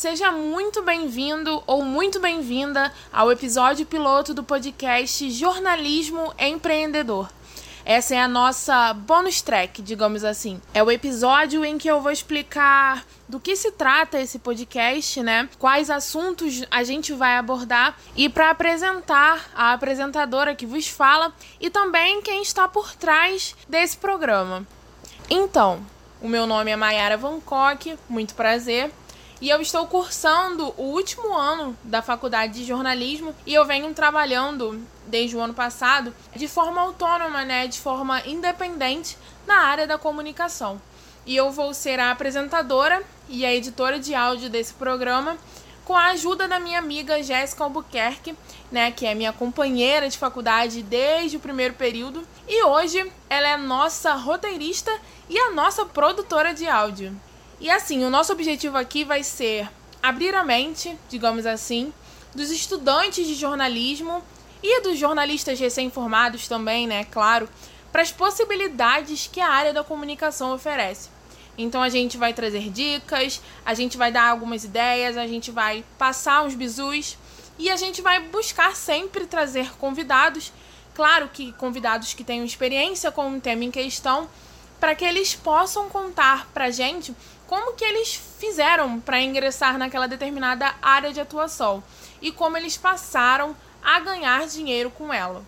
[0.00, 7.30] Seja muito bem-vindo ou muito bem-vinda ao episódio piloto do podcast Jornalismo Empreendedor.
[7.84, 10.58] Essa é a nossa bonus track, digamos assim.
[10.72, 15.50] É o episódio em que eu vou explicar do que se trata esse podcast, né?
[15.58, 21.30] Quais assuntos a gente vai abordar e para apresentar a apresentadora que vos fala
[21.60, 24.66] e também quem está por trás desse programa.
[25.28, 25.84] Então,
[26.22, 28.90] o meu nome é Mayara Van Kock, muito prazer.
[29.40, 34.86] E eu estou cursando o último ano da faculdade de jornalismo e eu venho trabalhando
[35.06, 40.78] desde o ano passado de forma autônoma, né, de forma independente na área da comunicação.
[41.24, 45.38] E eu vou ser a apresentadora e a editora de áudio desse programa
[45.86, 48.36] com a ajuda da minha amiga Jéssica Albuquerque,
[48.70, 53.56] né, que é minha companheira de faculdade desde o primeiro período, e hoje ela é
[53.56, 54.92] nossa roteirista
[55.30, 57.18] e a nossa produtora de áudio.
[57.60, 59.68] E assim, o nosso objetivo aqui vai ser
[60.02, 61.92] abrir a mente, digamos assim,
[62.34, 64.22] dos estudantes de jornalismo
[64.62, 67.46] e dos jornalistas recém-formados também, né, claro,
[67.92, 71.10] para as possibilidades que a área da comunicação oferece.
[71.58, 75.84] Então a gente vai trazer dicas, a gente vai dar algumas ideias, a gente vai
[75.98, 77.18] passar uns bizus
[77.58, 80.50] e a gente vai buscar sempre trazer convidados,
[80.94, 84.26] claro que convidados que tenham experiência com o tema em questão,
[84.78, 87.14] para que eles possam contar para gente
[87.50, 91.82] como que eles fizeram para ingressar naquela determinada área de atuação
[92.22, 95.44] e como eles passaram a ganhar dinheiro com ela.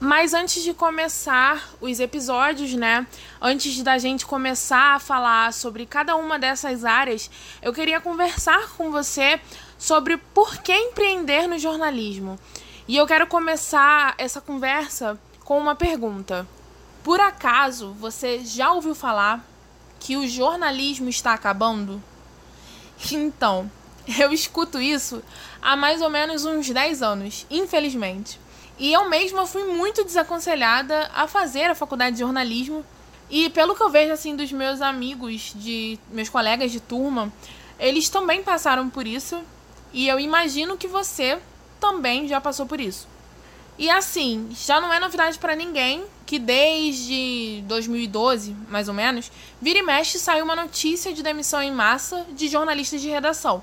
[0.00, 3.06] Mas antes de começar os episódios, né?
[3.42, 8.90] Antes da gente começar a falar sobre cada uma dessas áreas, eu queria conversar com
[8.90, 9.38] você
[9.76, 12.38] sobre por que empreender no jornalismo.
[12.88, 16.48] E eu quero começar essa conversa com uma pergunta.
[17.02, 19.44] Por acaso você já ouviu falar
[20.00, 22.02] que o jornalismo está acabando?
[23.12, 23.70] Então,
[24.18, 25.22] eu escuto isso
[25.60, 28.38] há mais ou menos uns 10 anos, infelizmente.
[28.78, 32.84] E eu mesma fui muito desaconselhada a fazer a faculdade de jornalismo.
[33.30, 37.32] E pelo que eu vejo assim dos meus amigos, de meus colegas de turma,
[37.78, 39.40] eles também passaram por isso.
[39.92, 41.38] E eu imagino que você
[41.80, 43.06] também já passou por isso.
[43.78, 49.30] E assim, já não é novidade para ninguém que desde 2012, mais ou menos,
[49.62, 53.62] vira e mexe saiu uma notícia de demissão em massa de jornalistas de redação.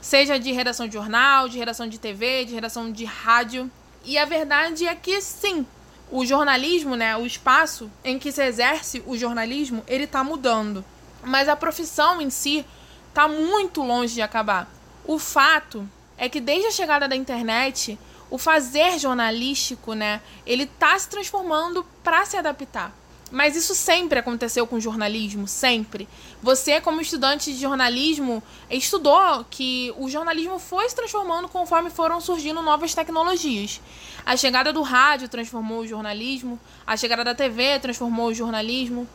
[0.00, 3.70] Seja de redação de jornal, de redação de TV, de redação de rádio.
[4.04, 5.64] E a verdade é que sim,
[6.10, 10.84] o jornalismo, né, o espaço em que se exerce o jornalismo, ele tá mudando.
[11.22, 12.66] Mas a profissão em si
[13.14, 14.68] tá muito longe de acabar.
[15.04, 17.96] O fato é que desde a chegada da internet,
[18.30, 22.94] o fazer jornalístico, né, ele tá se transformando para se adaptar.
[23.30, 26.08] Mas isso sempre aconteceu com o jornalismo, sempre.
[26.42, 32.62] Você, como estudante de jornalismo, estudou que o jornalismo foi se transformando conforme foram surgindo
[32.62, 33.82] novas tecnologias.
[34.24, 39.06] A chegada do rádio transformou o jornalismo, a chegada da TV transformou o jornalismo.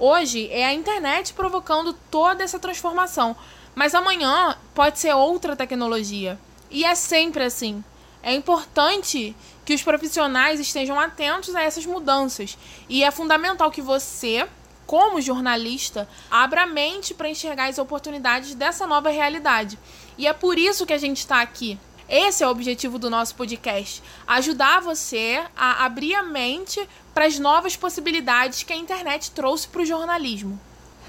[0.00, 3.36] Hoje é a internet provocando toda essa transformação.
[3.72, 6.36] Mas amanhã pode ser outra tecnologia.
[6.70, 7.84] E é sempre assim.
[8.22, 12.58] É importante que os profissionais estejam atentos a essas mudanças.
[12.88, 14.46] E é fundamental que você,
[14.86, 19.78] como jornalista, abra a mente para enxergar as oportunidades dessa nova realidade.
[20.18, 21.78] E é por isso que a gente está aqui.
[22.08, 27.38] Esse é o objetivo do nosso podcast: ajudar você a abrir a mente para as
[27.38, 30.60] novas possibilidades que a internet trouxe para o jornalismo.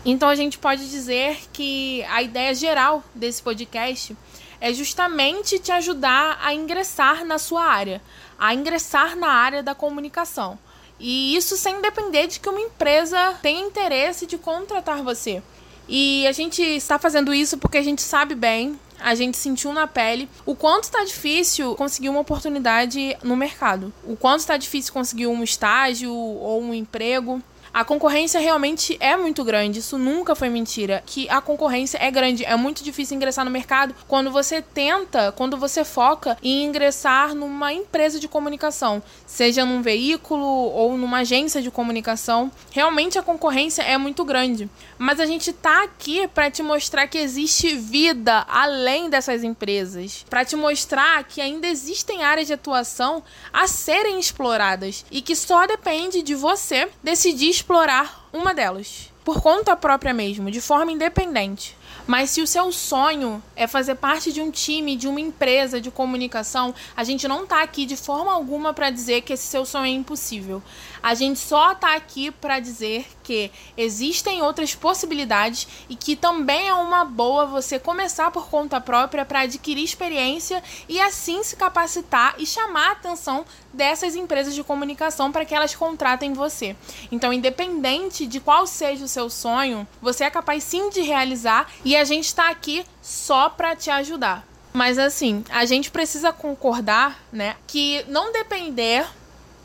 [0.05, 4.16] Então a gente pode dizer que a ideia geral desse podcast
[4.61, 8.01] é justamente te ajudar a ingressar na sua área,
[8.38, 10.57] a ingressar na área da comunicação.
[10.99, 15.41] E isso sem depender de que uma empresa tenha interesse de contratar você.
[15.89, 19.88] E a gente está fazendo isso porque a gente sabe bem, a gente sentiu na
[19.88, 23.91] pele o quanto está difícil conseguir uma oportunidade no mercado.
[24.03, 27.41] O quanto está difícil conseguir um estágio ou um emprego.
[27.73, 31.02] A concorrência realmente é muito grande, isso nunca foi mentira.
[31.06, 35.56] Que a concorrência é grande, é muito difícil ingressar no mercado quando você tenta, quando
[35.56, 41.72] você foca em ingressar numa empresa de comunicação, seja num veículo ou numa agência de
[41.72, 42.52] comunicação.
[42.72, 44.70] Realmente a concorrência é muito grande.
[44.97, 50.44] Mas a gente tá aqui para te mostrar que existe vida além dessas empresas, para
[50.44, 53.23] te mostrar que ainda existem áreas de atuação
[53.53, 59.75] a serem exploradas e que só depende de você decidir explorar uma delas, por conta
[59.75, 61.78] própria mesmo, de forma independente.
[62.08, 65.91] Mas se o seu sonho é fazer parte de um time, de uma empresa de
[65.91, 69.85] comunicação, a gente não tá aqui de forma alguma para dizer que esse seu sonho
[69.85, 70.61] é impossível.
[71.03, 76.67] A gente só tá aqui para dizer que que existem outras possibilidades e que também
[76.67, 82.35] é uma boa você começar por conta própria para adquirir experiência e assim se capacitar
[82.37, 86.75] e chamar a atenção dessas empresas de comunicação para que elas contratem você.
[87.09, 91.95] Então, independente de qual seja o seu sonho, você é capaz sim de realizar e
[91.95, 94.45] a gente está aqui só para te ajudar.
[94.73, 99.05] Mas assim, a gente precisa concordar, né, que não depender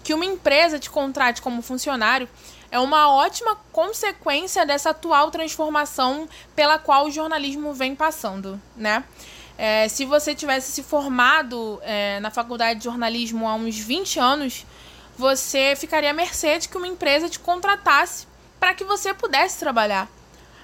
[0.04, 2.28] que uma empresa te contrate como funcionário
[2.70, 9.04] é uma ótima consequência dessa atual transformação pela qual o jornalismo vem passando, né?
[9.58, 14.66] É, se você tivesse se formado é, na faculdade de jornalismo há uns 20 anos,
[15.16, 18.26] você ficaria à mercê de que uma empresa te contratasse
[18.60, 20.08] para que você pudesse trabalhar.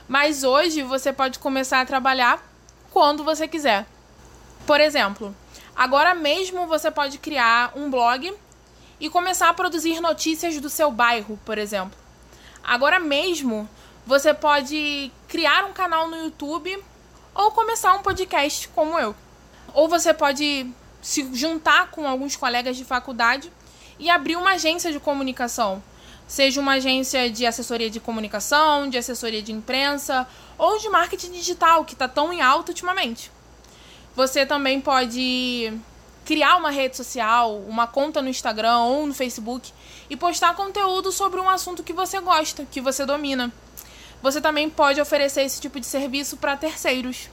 [0.06, 2.42] Mas hoje você pode começar a trabalhar
[2.90, 3.86] quando você quiser.
[4.66, 5.34] Por exemplo,
[5.74, 8.34] agora mesmo você pode criar um blog
[9.02, 11.98] e começar a produzir notícias do seu bairro, por exemplo.
[12.62, 13.68] Agora mesmo
[14.06, 16.80] você pode criar um canal no YouTube
[17.34, 19.12] ou começar um podcast como eu.
[19.74, 20.70] Ou você pode
[21.02, 23.52] se juntar com alguns colegas de faculdade
[23.98, 25.82] e abrir uma agência de comunicação.
[26.28, 31.84] Seja uma agência de assessoria de comunicação, de assessoria de imprensa ou de marketing digital,
[31.84, 33.32] que está tão em alta ultimamente.
[34.14, 35.76] Você também pode
[36.24, 39.72] criar uma rede social, uma conta no Instagram ou no Facebook
[40.08, 43.52] e postar conteúdo sobre um assunto que você gosta, que você domina.
[44.22, 47.28] Você também pode oferecer esse tipo de serviço para terceiros.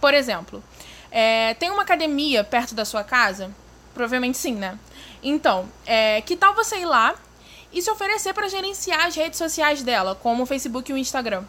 [0.00, 0.62] Por exemplo,
[1.10, 3.54] é, tem uma academia perto da sua casa?
[3.94, 4.78] Provavelmente sim, né?
[5.22, 7.14] Então, é, que tal você ir lá
[7.72, 11.44] e se oferecer para gerenciar as redes sociais dela, como o Facebook e o Instagram?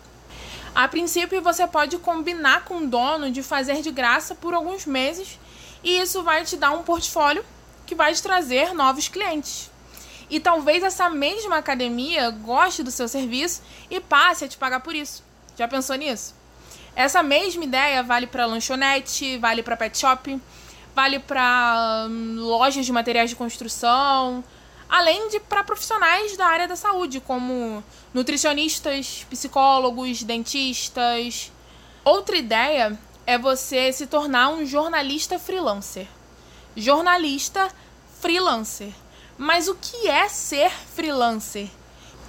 [0.75, 5.39] A princípio, você pode combinar com o dono de fazer de graça por alguns meses
[5.83, 7.43] e isso vai te dar um portfólio
[7.85, 9.69] que vai te trazer novos clientes.
[10.29, 14.95] E talvez essa mesma academia goste do seu serviço e passe a te pagar por
[14.95, 15.23] isso.
[15.57, 16.33] Já pensou nisso?
[16.95, 20.39] Essa mesma ideia vale para lanchonete, vale para pet shop,
[20.95, 24.43] vale para hum, lojas de materiais de construção,
[24.87, 27.83] além de para profissionais da área da saúde, como
[28.13, 31.51] nutricionistas, psicólogos, dentistas.
[32.03, 36.07] Outra ideia é você se tornar um jornalista freelancer.
[36.75, 37.69] Jornalista
[38.19, 38.91] freelancer.
[39.37, 41.67] Mas o que é ser freelancer?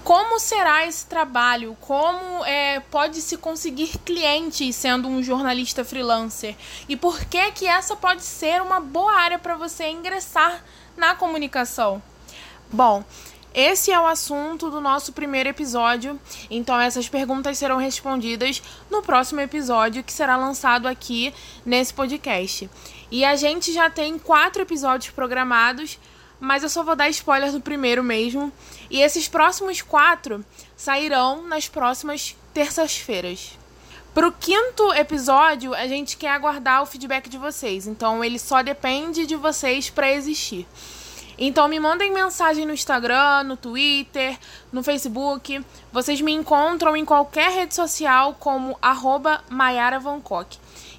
[0.02, 1.76] Como será esse trabalho?
[1.80, 6.54] Como é, pode se conseguir clientes sendo um jornalista freelancer?
[6.88, 10.62] E por que que essa pode ser uma boa área para você ingressar
[10.96, 12.02] na comunicação?
[12.70, 13.02] Bom,
[13.54, 16.20] esse é o assunto do nosso primeiro episódio,
[16.50, 18.60] então essas perguntas serão respondidas
[18.90, 21.32] no próximo episódio que será lançado aqui
[21.64, 22.68] nesse podcast.
[23.12, 26.00] E a gente já tem quatro episódios programados,
[26.40, 28.52] mas eu só vou dar spoiler do primeiro mesmo.
[28.90, 30.44] E esses próximos quatro
[30.76, 33.56] sairão nas próximas terças-feiras.
[34.12, 38.62] Para o quinto episódio, a gente quer aguardar o feedback de vocês, então ele só
[38.62, 40.66] depende de vocês para existir.
[41.38, 44.38] Então me mandem mensagem no Instagram, no Twitter,
[44.72, 45.64] no Facebook.
[45.92, 50.00] Vocês me encontram em qualquer rede social como arroba Mayara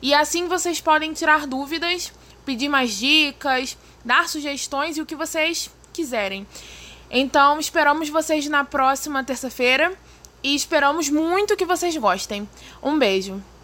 [0.01, 2.11] E assim vocês podem tirar dúvidas,
[2.45, 6.45] pedir mais dicas, dar sugestões e o que vocês quiserem.
[7.09, 9.93] Então esperamos vocês na próxima terça-feira
[10.43, 12.47] e esperamos muito que vocês gostem.
[12.83, 13.54] Um beijo!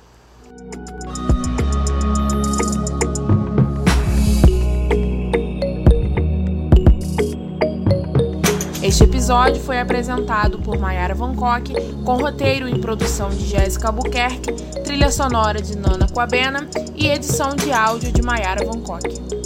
[8.84, 11.72] Este episódio foi apresentado por Mayara Van Kock,
[12.04, 17.72] com roteiro e produção de Jéssica Albuquerque, trilha sonora de Nana Coabena e edição de
[17.72, 19.41] áudio de Mayara Van Kock.